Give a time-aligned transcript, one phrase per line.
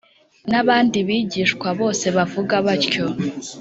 [0.51, 3.05] N’abandi bigishwa bose bavuga batyo.